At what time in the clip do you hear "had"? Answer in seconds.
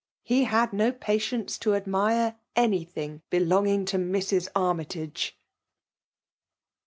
0.45-0.73